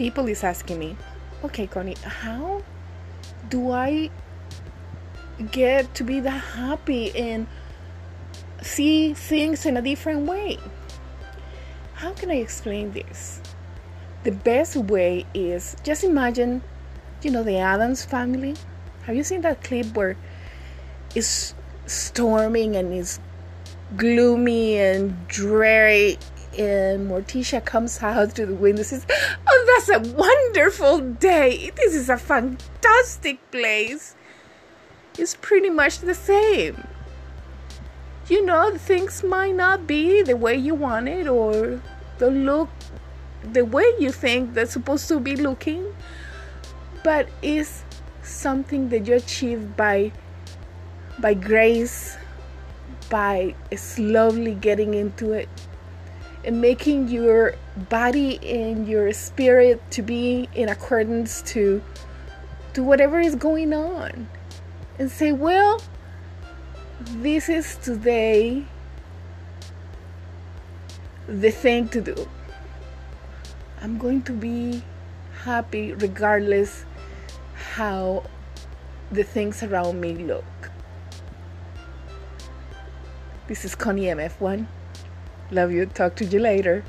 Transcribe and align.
people 0.00 0.26
is 0.28 0.42
asking 0.42 0.78
me, 0.78 0.96
okay, 1.44 1.66
Connie, 1.66 1.94
how 2.02 2.62
do 3.50 3.70
I 3.70 4.08
get 5.52 5.94
to 5.96 6.04
be 6.04 6.20
that 6.20 6.40
happy 6.56 7.14
and 7.14 7.46
see 8.62 9.12
things 9.12 9.66
in 9.66 9.76
a 9.76 9.82
different 9.82 10.24
way? 10.26 10.56
How 11.92 12.14
can 12.14 12.30
I 12.30 12.36
explain 12.36 12.92
this? 12.92 13.42
The 14.24 14.32
best 14.32 14.74
way 14.74 15.26
is 15.34 15.76
just 15.84 16.02
imagine, 16.02 16.62
you 17.20 17.30
know, 17.30 17.42
the 17.42 17.58
Addams 17.58 18.02
family. 18.02 18.56
Have 19.02 19.14
you 19.16 19.22
seen 19.22 19.42
that 19.42 19.62
clip 19.62 19.94
where 19.94 20.16
it's 21.14 21.54
storming 21.84 22.74
and 22.74 22.94
it's 22.94 23.20
gloomy 23.98 24.78
and 24.78 25.28
dreary 25.28 26.16
and 26.58 27.08
Morticia 27.10 27.64
comes 27.64 28.02
out 28.02 28.32
through 28.32 28.46
the 28.46 28.54
window 28.54 28.80
and 28.80 28.86
says, 28.86 29.06
Oh, 29.46 29.64
that's 29.66 29.88
a 29.88 30.12
wonderful 30.12 31.00
day. 31.00 31.70
This 31.76 31.94
is 31.94 32.08
a 32.08 32.16
fantastic 32.16 33.38
place. 33.50 34.14
It's 35.18 35.36
pretty 35.36 35.70
much 35.70 35.98
the 35.98 36.14
same. 36.14 36.86
You 38.28 38.44
know, 38.44 38.76
things 38.76 39.22
might 39.22 39.54
not 39.54 39.86
be 39.86 40.22
the 40.22 40.36
way 40.36 40.56
you 40.56 40.74
want 40.74 41.08
it 41.08 41.26
or 41.26 41.80
the 42.18 42.30
look 42.30 42.68
the 43.42 43.64
way 43.64 43.84
you 43.98 44.12
think 44.12 44.52
they're 44.52 44.66
supposed 44.66 45.08
to 45.08 45.18
be 45.18 45.34
looking, 45.34 45.94
but 47.02 47.26
it's 47.40 47.84
something 48.22 48.90
that 48.90 49.06
you 49.06 49.14
achieve 49.14 49.76
by 49.78 50.12
by 51.18 51.32
grace, 51.34 52.18
by 53.08 53.54
slowly 53.74 54.54
getting 54.54 54.92
into 54.94 55.32
it 55.32 55.48
and 56.44 56.60
making 56.60 57.08
your 57.08 57.54
body 57.88 58.38
and 58.48 58.88
your 58.88 59.12
spirit 59.12 59.82
to 59.90 60.02
be 60.02 60.48
in 60.54 60.68
accordance 60.68 61.42
to 61.42 61.82
to 62.72 62.82
whatever 62.82 63.18
is 63.18 63.34
going 63.34 63.72
on. 63.72 64.28
And 64.98 65.10
say 65.10 65.32
well 65.32 65.80
this 67.16 67.48
is 67.48 67.76
today 67.76 68.64
the 71.26 71.50
thing 71.50 71.88
to 71.88 72.00
do. 72.00 72.28
I'm 73.82 73.98
going 73.98 74.22
to 74.22 74.32
be 74.32 74.82
happy 75.42 75.94
regardless 75.94 76.84
how 77.72 78.24
the 79.10 79.22
things 79.22 79.62
around 79.62 80.00
me 80.00 80.14
look. 80.14 80.44
This 83.46 83.64
is 83.64 83.74
connie 83.74 84.04
mf1 84.04 84.66
Love 85.50 85.72
you. 85.72 85.86
Talk 85.86 86.16
to 86.16 86.24
you 86.24 86.38
later. 86.38 86.84